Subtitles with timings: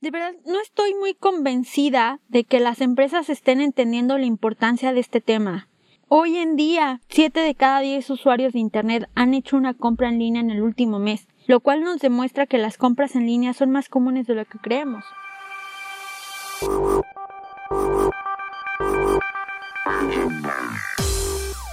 [0.00, 5.00] De verdad, no estoy muy convencida de que las empresas estén entendiendo la importancia de
[5.00, 5.66] este tema.
[6.06, 10.20] Hoy en día, 7 de cada 10 usuarios de Internet han hecho una compra en
[10.20, 13.72] línea en el último mes, lo cual nos demuestra que las compras en línea son
[13.72, 15.04] más comunes de lo que creemos.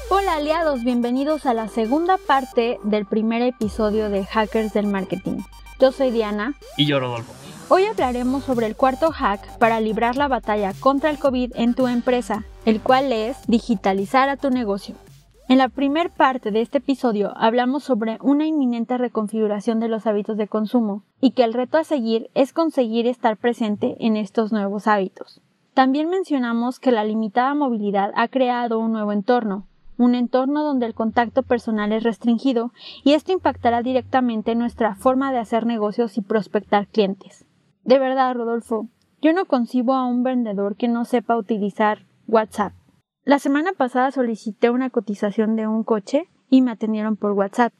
[0.09, 5.37] Hola aliados, bienvenidos a la segunda parte del primer episodio de Hackers del Marketing.
[5.79, 6.55] Yo soy Diana.
[6.75, 7.44] Y yo Rodolfo.
[7.67, 11.87] Hoy hablaremos sobre el cuarto hack para librar la batalla contra el COVID en tu
[11.87, 14.93] empresa, el cual es digitalizar a tu negocio.
[15.49, 20.37] En la primera parte de este episodio hablamos sobre una inminente reconfiguración de los hábitos
[20.37, 24.85] de consumo y que el reto a seguir es conseguir estar presente en estos nuevos
[24.85, 25.41] hábitos.
[25.73, 29.65] También mencionamos que la limitada movilidad ha creado un nuevo entorno,
[29.97, 32.71] un entorno donde el contacto personal es restringido
[33.03, 37.43] y esto impactará directamente en nuestra forma de hacer negocios y prospectar clientes.
[37.85, 38.89] De verdad, Rodolfo,
[39.21, 42.73] yo no concibo a un vendedor que no sepa utilizar WhatsApp.
[43.23, 47.73] La semana pasada solicité una cotización de un coche y me atendieron por WhatsApp.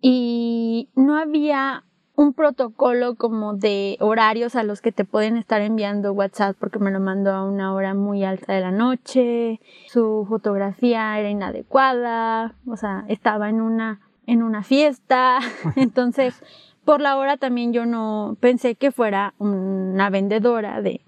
[0.00, 1.84] Y no había
[2.16, 6.90] un protocolo como de horarios a los que te pueden estar enviando WhatsApp porque me
[6.90, 12.76] lo mandó a una hora muy alta de la noche, su fotografía era inadecuada, o
[12.76, 15.38] sea, estaba en una en una fiesta,
[15.76, 16.42] entonces
[16.86, 21.02] por la hora también yo no pensé que fuera una vendedora de,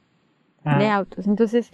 [0.64, 0.96] de ah.
[0.96, 1.26] autos.
[1.26, 1.70] Entonces,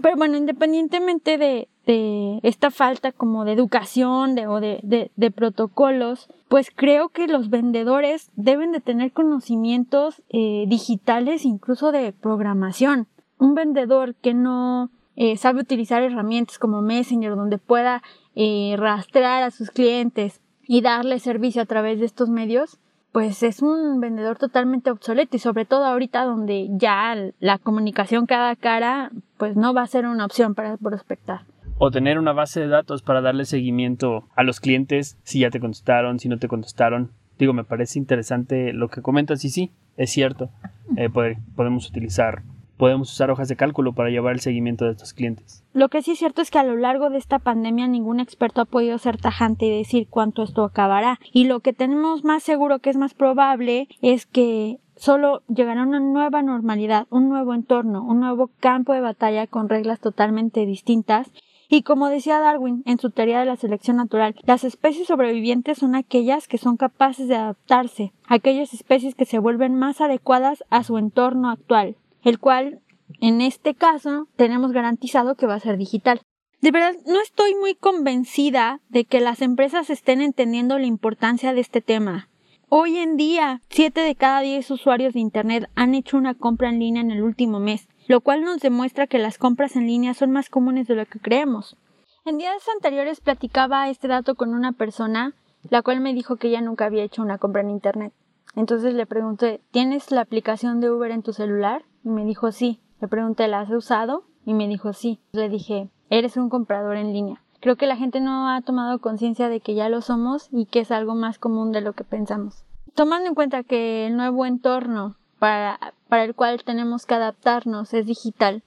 [0.00, 6.28] pero bueno, independientemente de, de esta falta como de educación de, o de, de, protocolos,
[6.48, 13.08] pues creo que los vendedores deben de tener conocimientos eh, digitales, incluso de programación.
[13.38, 18.02] Un vendedor que no eh, sabe utilizar herramientas como Messenger, donde pueda
[18.36, 22.78] eh, rastrear a sus clientes y darle servicio a través de estos medios,
[23.12, 28.54] pues es un vendedor totalmente obsoleto y sobre todo ahorita donde ya la comunicación cada
[28.56, 31.40] cara pues no va a ser una opción para prospectar.
[31.78, 35.60] O tener una base de datos para darle seguimiento a los clientes si ya te
[35.60, 37.12] contestaron, si no te contestaron.
[37.38, 40.50] Digo, me parece interesante lo que comentas y sí, es cierto.
[40.96, 41.08] Eh,
[41.54, 42.42] podemos utilizar
[42.78, 45.64] podemos usar hojas de cálculo para llevar el seguimiento de estos clientes.
[45.74, 48.62] Lo que sí es cierto es que a lo largo de esta pandemia ningún experto
[48.62, 51.18] ha podido ser tajante y decir cuánto esto acabará.
[51.32, 56.00] Y lo que tenemos más seguro que es más probable es que solo llegará una
[56.00, 61.30] nueva normalidad, un nuevo entorno, un nuevo campo de batalla con reglas totalmente distintas
[61.70, 65.94] y como decía Darwin en su teoría de la selección natural, las especies sobrevivientes son
[65.94, 70.96] aquellas que son capaces de adaptarse, aquellas especies que se vuelven más adecuadas a su
[70.96, 71.96] entorno actual
[72.28, 72.80] el cual
[73.20, 76.20] en este caso tenemos garantizado que va a ser digital.
[76.60, 81.60] De verdad, no estoy muy convencida de que las empresas estén entendiendo la importancia de
[81.60, 82.28] este tema.
[82.68, 86.80] Hoy en día, 7 de cada 10 usuarios de Internet han hecho una compra en
[86.80, 90.30] línea en el último mes, lo cual nos demuestra que las compras en línea son
[90.30, 91.78] más comunes de lo que creemos.
[92.26, 95.34] En días anteriores platicaba este dato con una persona,
[95.70, 98.12] la cual me dijo que ella nunca había hecho una compra en Internet.
[98.54, 101.84] Entonces le pregunté, ¿tienes la aplicación de Uber en tu celular?
[102.04, 102.80] Y me dijo sí.
[103.00, 104.24] Le pregunté, ¿la has usado?
[104.44, 105.20] Y me dijo sí.
[105.32, 107.42] Le dije, eres un comprador en línea.
[107.60, 110.80] Creo que la gente no ha tomado conciencia de que ya lo somos y que
[110.80, 112.64] es algo más común de lo que pensamos.
[112.94, 118.06] Tomando en cuenta que el nuevo entorno para, para el cual tenemos que adaptarnos es
[118.06, 118.62] digital,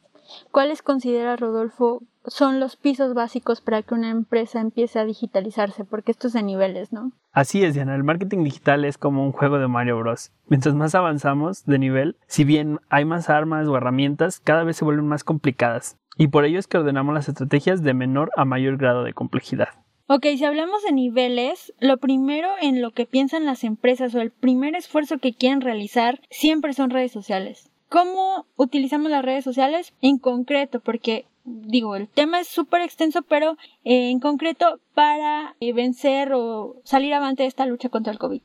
[0.52, 6.12] ¿cuáles considera Rodolfo son los pisos básicos para que una empresa empiece a digitalizarse, porque
[6.12, 7.12] esto es de niveles, ¿no?
[7.32, 7.96] Así es, Diana.
[7.96, 10.32] El marketing digital es como un juego de Mario Bros.
[10.48, 14.86] Mientras más avanzamos de nivel, si bien hay más armas o herramientas, cada vez se
[14.86, 15.98] vuelven más complicadas.
[16.18, 19.70] Y por ello es que ordenamos las estrategias de menor a mayor grado de complejidad.
[20.08, 24.30] Ok, si hablamos de niveles, lo primero en lo que piensan las empresas o el
[24.30, 27.72] primer esfuerzo que quieren realizar siempre son redes sociales.
[27.88, 29.94] ¿Cómo utilizamos las redes sociales?
[30.02, 35.74] En concreto, porque digo, el tema es súper extenso, pero eh, en concreto para eh,
[35.74, 38.42] vencer o salir avante de esta lucha contra el COVID.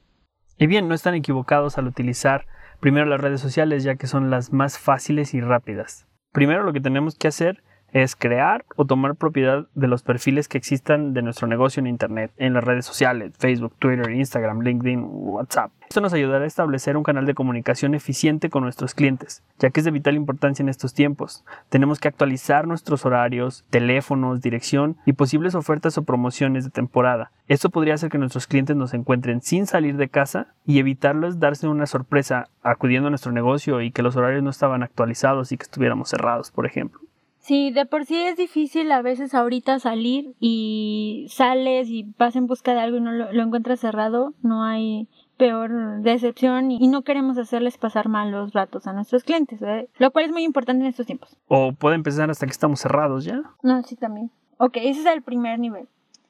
[0.58, 2.46] Y bien, no están equivocados al utilizar
[2.80, 6.06] primero las redes sociales, ya que son las más fáciles y rápidas.
[6.32, 7.62] Primero lo que tenemos que hacer
[8.02, 12.30] es crear o tomar propiedad de los perfiles que existan de nuestro negocio en Internet,
[12.36, 15.72] en las redes sociales, Facebook, Twitter, Instagram, LinkedIn, WhatsApp.
[15.88, 19.80] Esto nos ayudará a establecer un canal de comunicación eficiente con nuestros clientes, ya que
[19.80, 21.42] es de vital importancia en estos tiempos.
[21.70, 27.30] Tenemos que actualizar nuestros horarios, teléfonos, dirección y posibles ofertas o promociones de temporada.
[27.48, 31.66] Esto podría hacer que nuestros clientes nos encuentren sin salir de casa y evitarles darse
[31.66, 35.62] una sorpresa acudiendo a nuestro negocio y que los horarios no estaban actualizados y que
[35.62, 37.05] estuviéramos cerrados, por ejemplo.
[37.46, 42.48] Sí, de por sí es difícil a veces ahorita salir y sales y vas en
[42.48, 47.38] busca de algo y no lo, encuentras cerrado, no hay peor decepción y no queremos
[47.38, 49.60] hacerles pasar malos ratos a nuestros clientes,
[49.96, 51.38] lo cual es muy importante en estos tiempos.
[51.46, 53.40] O puede empezar hasta que estamos cerrados ya.
[53.62, 54.32] No, sí, también.
[54.58, 55.86] Ok, ese es el primer nivel.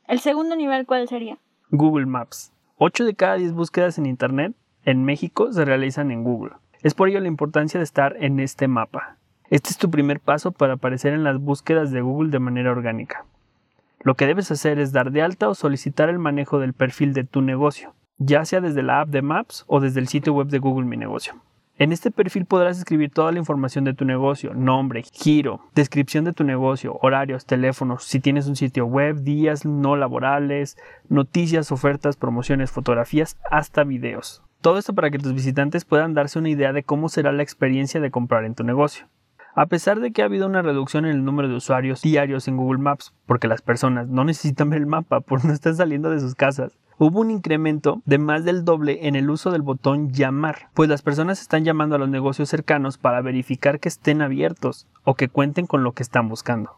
[0.09, 1.39] ¿El segundo nivel cuál sería?
[1.71, 2.53] Google Maps.
[2.77, 4.55] 8 de cada 10 búsquedas en Internet
[4.85, 6.57] en México se realizan en Google.
[6.83, 9.17] Es por ello la importancia de estar en este mapa.
[9.49, 13.25] Este es tu primer paso para aparecer en las búsquedas de Google de manera orgánica.
[14.01, 17.23] Lo que debes hacer es dar de alta o solicitar el manejo del perfil de
[17.23, 20.59] tu negocio, ya sea desde la app de Maps o desde el sitio web de
[20.59, 21.35] Google Mi Negocio.
[21.79, 26.33] En este perfil podrás escribir toda la información de tu negocio, nombre, giro, descripción de
[26.33, 30.77] tu negocio, horarios, teléfonos, si tienes un sitio web, días no laborales,
[31.09, 34.43] noticias, ofertas, promociones, fotografías, hasta videos.
[34.61, 38.01] Todo esto para que tus visitantes puedan darse una idea de cómo será la experiencia
[38.01, 39.07] de comprar en tu negocio.
[39.59, 42.59] A pesar de que ha habido una reducción en el número de usuarios diarios en
[42.59, 46.21] Google Maps, porque las personas no necesitan ver el mapa porque no están saliendo de
[46.21, 50.69] sus casas, hubo un incremento de más del doble en el uso del botón llamar,
[50.75, 55.15] pues las personas están llamando a los negocios cercanos para verificar que estén abiertos o
[55.15, 56.73] que cuenten con lo que están buscando.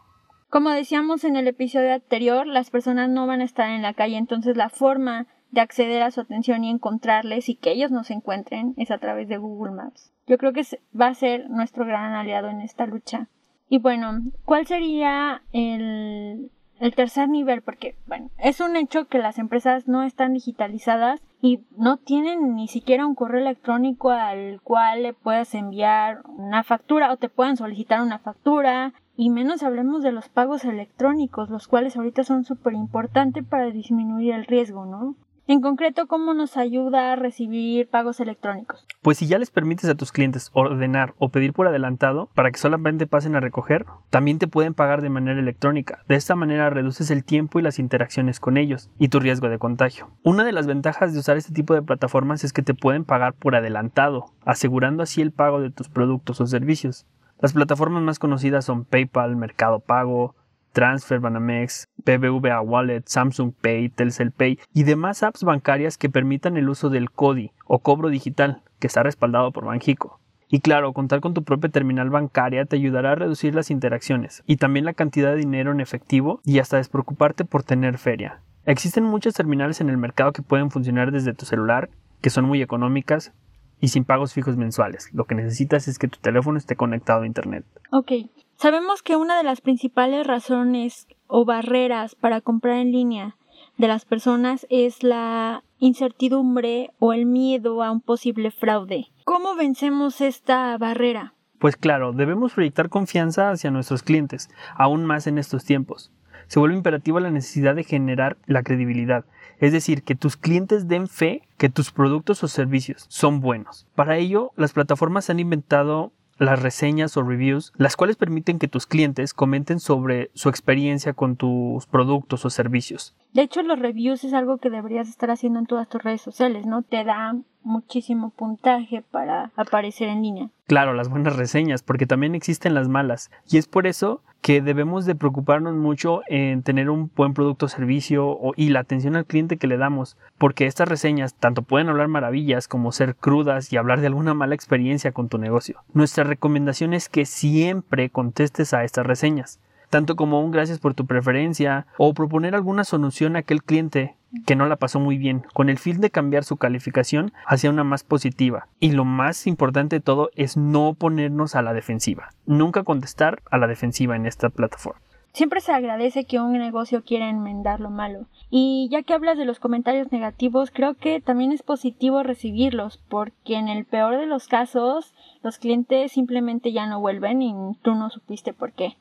[0.49, 4.19] Como decíamos en el episodio anterior, las personas no van a estar en la calle,
[4.19, 8.75] entonces la forma de acceder a su atención y encontrarles y que ellos nos encuentren
[8.77, 10.13] es a través de Google Maps.
[10.29, 10.63] Yo creo que
[10.99, 13.27] va a ser nuestro gran aliado en esta lucha.
[13.69, 16.51] Y bueno, ¿cuál sería el
[16.95, 21.97] tercer nivel, porque, bueno, es un hecho que las empresas no están digitalizadas y no
[21.97, 27.29] tienen ni siquiera un correo electrónico al cual le puedas enviar una factura o te
[27.29, 28.93] puedan solicitar una factura.
[29.17, 34.35] Y menos hablemos de los pagos electrónicos, los cuales ahorita son súper importantes para disminuir
[34.35, 35.17] el riesgo, ¿no?
[35.51, 38.87] En concreto, ¿cómo nos ayuda a recibir pagos electrónicos?
[39.01, 42.59] Pues si ya les permites a tus clientes ordenar o pedir por adelantado para que
[42.59, 46.05] solamente pasen a recoger, también te pueden pagar de manera electrónica.
[46.07, 49.59] De esta manera reduces el tiempo y las interacciones con ellos y tu riesgo de
[49.59, 50.11] contagio.
[50.23, 53.33] Una de las ventajas de usar este tipo de plataformas es que te pueden pagar
[53.33, 57.07] por adelantado, asegurando así el pago de tus productos o servicios.
[57.41, 60.35] Las plataformas más conocidas son PayPal, Mercado Pago,
[60.73, 66.69] Transfer, Banamex, BBVA Wallet, Samsung Pay, Telcel Pay y demás apps bancarias que permitan el
[66.69, 70.21] uso del CODI o cobro digital, que está respaldado por Banjico.
[70.51, 74.57] Y claro, contar con tu propia terminal bancaria te ayudará a reducir las interacciones y
[74.57, 78.41] también la cantidad de dinero en efectivo y hasta despreocuparte por tener feria.
[78.65, 81.91] Existen muchas terminales en el mercado que pueden funcionar desde tu celular,
[82.23, 83.33] que son muy económicas
[83.81, 85.11] y sin pagos fijos mensuales.
[85.13, 87.65] Lo que necesitas es que tu teléfono esté conectado a Internet.
[87.93, 88.13] Ok,
[88.61, 93.37] Sabemos que una de las principales razones o barreras para comprar en línea
[93.77, 99.13] de las personas es la incertidumbre o el miedo a un posible fraude.
[99.23, 101.35] ¿Cómo vencemos esta barrera?
[101.61, 106.11] Pues claro, debemos proyectar confianza hacia nuestros clientes, aún más en estos tiempos.
[106.49, 109.25] Se vuelve imperativa la necesidad de generar la credibilidad,
[109.61, 113.87] es decir, que tus clientes den fe que tus productos o servicios son buenos.
[113.95, 118.87] Para ello, las plataformas han inventado las reseñas o reviews, las cuales permiten que tus
[118.87, 123.15] clientes comenten sobre su experiencia con tus productos o servicios.
[123.33, 126.67] De hecho, los reviews es algo que deberías estar haciendo en todas tus redes sociales,
[126.67, 126.83] ¿no?
[126.83, 130.51] Te da muchísimo puntaje para aparecer en línea.
[130.67, 133.31] Claro, las buenas reseñas, porque también existen las malas.
[133.49, 137.69] Y es por eso que debemos de preocuparnos mucho en tener un buen producto o
[137.69, 142.09] servicio y la atención al cliente que le damos, porque estas reseñas tanto pueden hablar
[142.09, 145.83] maravillas como ser crudas y hablar de alguna mala experiencia con tu negocio.
[145.93, 151.07] Nuestra recomendación es que siempre contestes a estas reseñas tanto como un gracias por tu
[151.07, 154.17] preferencia o proponer alguna solución a aquel cliente
[154.47, 157.85] que no la pasó muy bien, con el fin de cambiar su calificación hacia una
[157.85, 158.69] más positiva.
[158.79, 163.59] Y lo más importante de todo es no ponernos a la defensiva, nunca contestar a
[163.59, 165.01] la defensiva en esta plataforma.
[165.33, 168.27] Siempre se agradece que un negocio quiera enmendar lo malo.
[168.51, 173.55] Y ya que hablas de los comentarios negativos, creo que también es positivo recibirlos, porque
[173.55, 178.11] en el peor de los casos, los clientes simplemente ya no vuelven y tú no
[178.11, 178.97] supiste por qué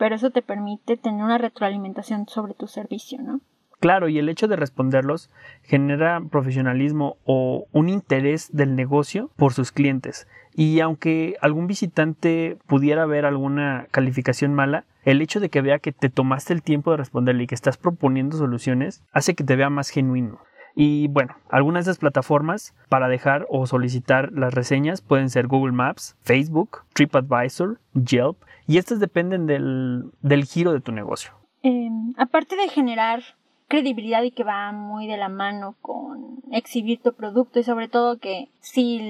[0.00, 3.42] pero eso te permite tener una retroalimentación sobre tu servicio, ¿no?
[3.80, 5.28] Claro, y el hecho de responderlos
[5.62, 10.26] genera profesionalismo o un interés del negocio por sus clientes.
[10.54, 15.92] Y aunque algún visitante pudiera ver alguna calificación mala, el hecho de que vea que
[15.92, 19.68] te tomaste el tiempo de responderle y que estás proponiendo soluciones hace que te vea
[19.68, 20.40] más genuino.
[20.74, 25.72] Y bueno, algunas de las plataformas para dejar o solicitar las reseñas pueden ser Google
[25.72, 28.36] Maps, Facebook, TripAdvisor, Yelp
[28.66, 31.32] y estas dependen del, del giro de tu negocio.
[31.62, 33.22] Em, aparte de generar
[33.70, 38.18] credibilidad y que va muy de la mano con exhibir tu producto y sobre todo
[38.18, 39.00] que si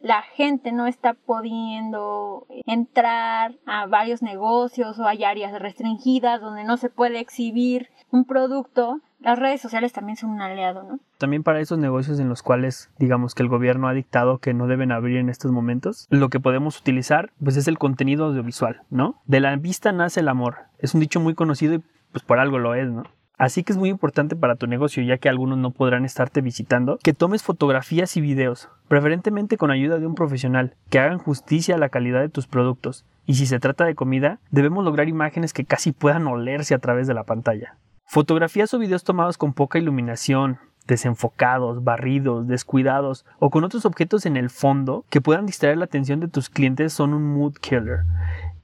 [0.00, 6.76] la gente no está pudiendo entrar a varios negocios o hay áreas restringidas donde no
[6.76, 10.98] se puede exhibir un producto, las redes sociales también son un aliado, ¿no?
[11.18, 14.66] También para esos negocios en los cuales digamos que el gobierno ha dictado que no
[14.66, 19.20] deben abrir en estos momentos, lo que podemos utilizar pues es el contenido audiovisual, ¿no?
[19.26, 20.56] De la vista nace el amor.
[20.78, 23.04] Es un dicho muy conocido y pues por algo lo es, ¿no?
[23.38, 26.98] Así que es muy importante para tu negocio, ya que algunos no podrán estarte visitando,
[27.02, 31.78] que tomes fotografías y videos, preferentemente con ayuda de un profesional, que hagan justicia a
[31.78, 33.04] la calidad de tus productos.
[33.26, 37.08] Y si se trata de comida, debemos lograr imágenes que casi puedan olerse a través
[37.08, 37.76] de la pantalla.
[38.04, 44.36] Fotografías o videos tomados con poca iluminación, desenfocados, barridos, descuidados o con otros objetos en
[44.36, 48.00] el fondo que puedan distraer la atención de tus clientes son un mood killer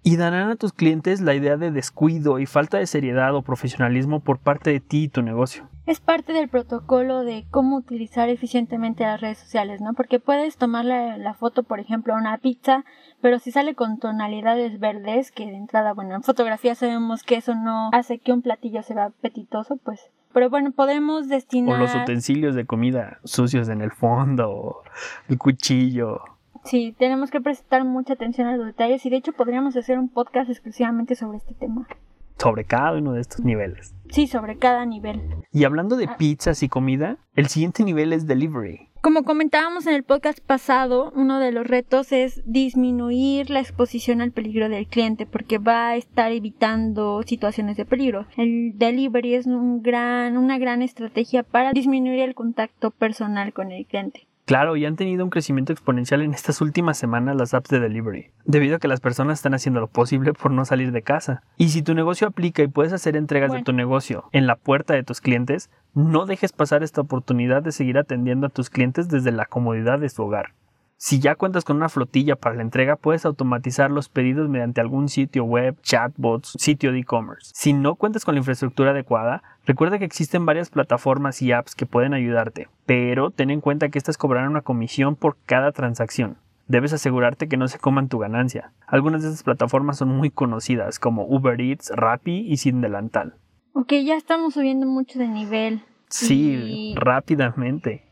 [0.02, 4.20] y darán a tus clientes la idea de descuido y falta de seriedad o profesionalismo
[4.20, 5.68] por parte de ti y tu negocio.
[5.86, 9.94] Es parte del protocolo de cómo utilizar eficientemente las redes sociales, ¿no?
[9.94, 12.84] Porque puedes tomar la, foto, por ejemplo, a una pizza,
[13.20, 17.54] pero si sale con tonalidades verdes, que de entrada, bueno, en fotografía sabemos que eso
[17.54, 21.76] no hace que un platillo se vea apetitoso, pues pero bueno, podemos destinar.
[21.76, 24.82] O los utensilios de comida sucios en el fondo,
[25.28, 26.20] el cuchillo.
[26.68, 30.10] Sí, tenemos que prestar mucha atención a los detalles y de hecho podríamos hacer un
[30.10, 31.88] podcast exclusivamente sobre este tema.
[32.36, 33.94] Sobre cada uno de estos niveles.
[34.10, 35.22] Sí, sobre cada nivel.
[35.50, 36.16] Y hablando de ah.
[36.18, 38.90] pizzas y comida, el siguiente nivel es delivery.
[39.00, 44.32] Como comentábamos en el podcast pasado, uno de los retos es disminuir la exposición al
[44.32, 48.26] peligro del cliente porque va a estar evitando situaciones de peligro.
[48.36, 53.86] El delivery es un gran, una gran estrategia para disminuir el contacto personal con el
[53.86, 54.27] cliente.
[54.48, 58.30] Claro, y han tenido un crecimiento exponencial en estas últimas semanas las apps de delivery,
[58.46, 61.42] debido a que las personas están haciendo lo posible por no salir de casa.
[61.58, 64.94] Y si tu negocio aplica y puedes hacer entregas de tu negocio en la puerta
[64.94, 69.32] de tus clientes, no dejes pasar esta oportunidad de seguir atendiendo a tus clientes desde
[69.32, 70.54] la comodidad de su hogar.
[71.00, 75.08] Si ya cuentas con una flotilla para la entrega, puedes automatizar los pedidos mediante algún
[75.08, 77.52] sitio web, chatbots, sitio de e-commerce.
[77.54, 81.86] Si no cuentas con la infraestructura adecuada, recuerda que existen varias plataformas y apps que
[81.86, 86.36] pueden ayudarte, pero ten en cuenta que estas cobrarán una comisión por cada transacción.
[86.66, 88.72] Debes asegurarte que no se coman tu ganancia.
[88.88, 93.36] Algunas de estas plataformas son muy conocidas como Uber Eats, Rappi y Sin Delantal.
[93.72, 95.80] Ok, ya estamos subiendo mucho de nivel.
[96.08, 98.07] Sí, rápidamente.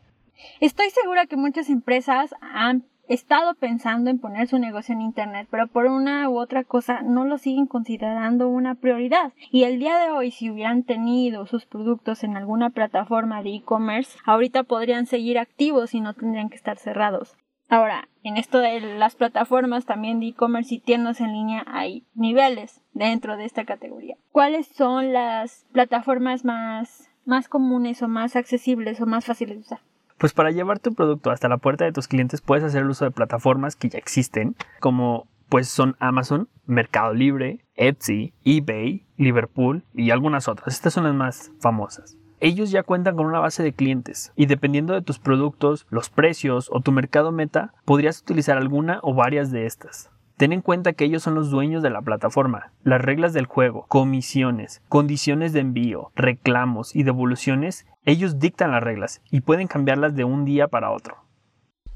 [0.59, 5.67] Estoy segura que muchas empresas han estado pensando en poner su negocio en Internet, pero
[5.67, 9.33] por una u otra cosa no lo siguen considerando una prioridad.
[9.51, 14.17] Y el día de hoy, si hubieran tenido sus productos en alguna plataforma de e-commerce,
[14.25, 17.37] ahorita podrían seguir activos y no tendrían que estar cerrados.
[17.69, 22.81] Ahora, en esto de las plataformas también de e-commerce y tiendas en línea hay niveles
[22.93, 24.15] dentro de esta categoría.
[24.31, 29.79] ¿Cuáles son las plataformas más, más comunes o más accesibles o más fáciles de usar?
[30.17, 33.05] Pues para llevar tu producto hasta la puerta de tus clientes puedes hacer el uso
[33.05, 40.09] de plataformas que ya existen, como pues son Amazon, Mercado Libre, Etsy, eBay, Liverpool y
[40.11, 40.73] algunas otras.
[40.73, 42.17] Estas son las más famosas.
[42.39, 46.69] Ellos ya cuentan con una base de clientes y dependiendo de tus productos, los precios
[46.71, 50.11] o tu mercado meta, podrías utilizar alguna o varias de estas.
[50.37, 52.71] Ten en cuenta que ellos son los dueños de la plataforma.
[52.83, 59.23] Las reglas del juego, comisiones, condiciones de envío, reclamos y devoluciones, ellos dictan las reglas
[59.31, 61.15] y pueden cambiarlas de un día para otro.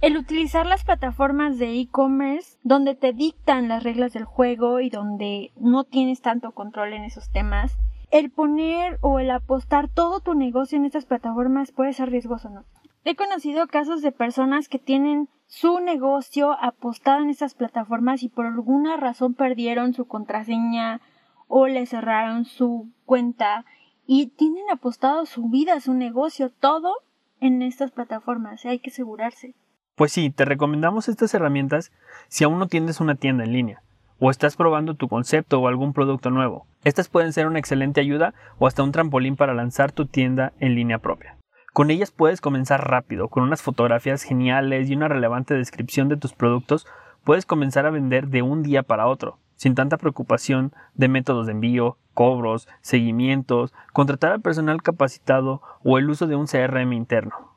[0.02, 5.52] El utilizar las plataformas de e-commerce donde te dictan las reglas del juego y donde
[5.56, 7.78] no tienes tanto control en esos temas,
[8.10, 12.64] el poner o el apostar todo tu negocio en estas plataformas puede ser riesgoso, ¿no?
[13.04, 18.46] He conocido casos de personas que tienen su negocio apostado en estas plataformas y por
[18.46, 21.02] alguna razón perdieron su contraseña
[21.48, 23.66] o le cerraron su cuenta
[24.06, 26.94] y tienen apostado su vida, su negocio, todo
[27.40, 28.66] en estas plataformas.
[28.66, 29.56] Hay que asegurarse.
[29.96, 31.92] Pues sí, te recomendamos estas herramientas
[32.28, 33.82] si aún no tienes una tienda en línea
[34.20, 36.68] o estás probando tu concepto o algún producto nuevo.
[36.84, 40.76] Estas pueden ser una excelente ayuda o hasta un trampolín para lanzar tu tienda en
[40.76, 41.41] línea propia.
[41.74, 46.34] Con ellas puedes comenzar rápido, con unas fotografías geniales y una relevante descripción de tus
[46.34, 46.86] productos,
[47.24, 51.54] puedes comenzar a vender de un día para otro, sin tanta preocupación de métodos de
[51.54, 57.52] envío, cobros, seguimientos, contratar al personal capacitado o el uso de un CRM interno.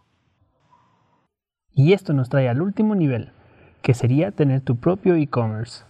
[1.73, 3.33] Y esto nos trae al último nivel,
[3.83, 5.85] que sería tener tu propio e-commerce,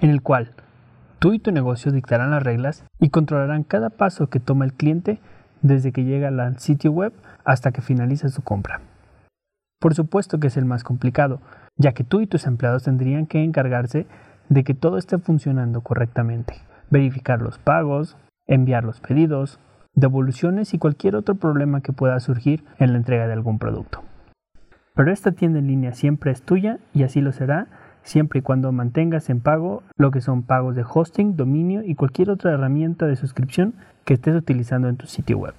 [0.00, 0.54] en el cual
[1.20, 5.20] tú y tu negocio dictarán las reglas y controlarán cada paso que toma el cliente
[5.64, 7.12] desde que llega al sitio web
[7.44, 8.82] hasta que finaliza su compra.
[9.80, 11.40] Por supuesto que es el más complicado,
[11.76, 14.06] ya que tú y tus empleados tendrían que encargarse
[14.50, 16.54] de que todo esté funcionando correctamente,
[16.90, 19.58] verificar los pagos, enviar los pedidos,
[19.94, 24.02] devoluciones y cualquier otro problema que pueda surgir en la entrega de algún producto.
[24.94, 27.68] Pero esta tienda en línea siempre es tuya y así lo será
[28.04, 32.30] siempre y cuando mantengas en pago lo que son pagos de hosting, dominio y cualquier
[32.30, 35.54] otra herramienta de suscripción que estés utilizando en tu sitio web.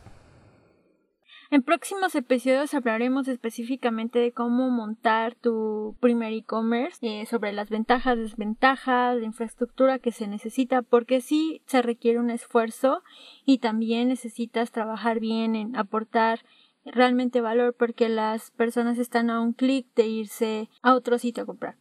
[1.51, 8.17] En próximos episodios hablaremos específicamente de cómo montar tu primer e-commerce, eh, sobre las ventajas,
[8.17, 13.03] desventajas, la infraestructura que se necesita, porque sí se requiere un esfuerzo
[13.45, 16.39] y también necesitas trabajar bien en aportar
[16.83, 21.45] realmente valor porque las personas están a un clic de irse a otro sitio a
[21.47, 21.75] comprar.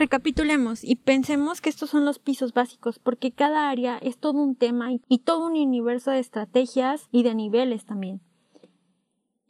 [0.00, 4.56] Recapitulemos y pensemos que estos son los pisos básicos porque cada área es todo un
[4.56, 8.22] tema y todo un universo de estrategias y de niveles también.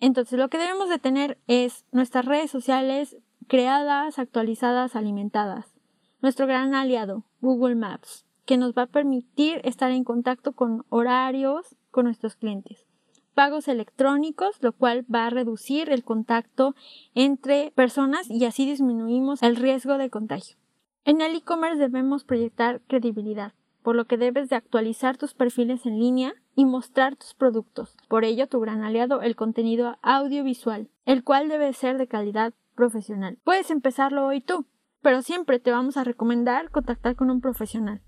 [0.00, 3.16] Entonces lo que debemos de tener es nuestras redes sociales
[3.47, 5.73] creadas, actualizadas, alimentadas.
[6.21, 11.76] Nuestro gran aliado, Google Maps, que nos va a permitir estar en contacto con horarios
[11.92, 12.89] con nuestros clientes
[13.34, 16.75] pagos electrónicos, lo cual va a reducir el contacto
[17.14, 20.56] entre personas y así disminuimos el riesgo de contagio.
[21.04, 25.99] En el e-commerce debemos proyectar credibilidad, por lo que debes de actualizar tus perfiles en
[25.99, 27.96] línea y mostrar tus productos.
[28.08, 33.38] Por ello, tu gran aliado, el contenido audiovisual, el cual debe ser de calidad profesional.
[33.44, 34.66] Puedes empezarlo hoy tú,
[35.00, 38.02] pero siempre te vamos a recomendar contactar con un profesional.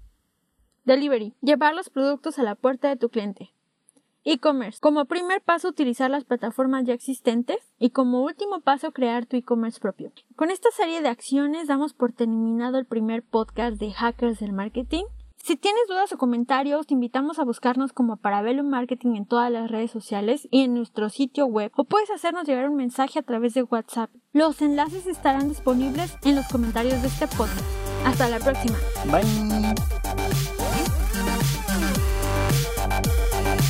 [0.84, 1.34] Delivery.
[1.40, 3.54] Llevar los productos a la puerta de tu cliente.
[4.24, 4.78] E-commerce.
[4.80, 9.80] Como primer paso, utilizar las plataformas ya existentes y como último paso, crear tu e-commerce
[9.80, 10.12] propio.
[10.36, 15.04] Con esta serie de acciones damos por terminado el primer podcast de Hackers del Marketing.
[15.42, 19.68] Si tienes dudas o comentarios, te invitamos a buscarnos como Parabellum Marketing en todas las
[19.68, 23.52] redes sociales y en nuestro sitio web o puedes hacernos llegar un mensaje a través
[23.54, 24.10] de WhatsApp.
[24.32, 27.66] Los enlaces estarán disponibles en los comentarios de este podcast.
[28.06, 28.78] Hasta la próxima.
[29.06, 30.21] Bye.